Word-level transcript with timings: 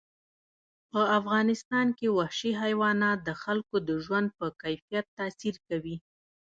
په 0.91 1.01
افغانستان 1.19 1.87
کې 1.97 2.07
وحشي 2.17 2.51
حیوانات 2.61 3.17
د 3.23 3.29
خلکو 3.43 3.75
د 3.87 3.89
ژوند 4.05 4.27
په 4.37 4.45
کیفیت 4.61 5.05
تاثیر 5.17 5.55
کوي. 5.67 5.95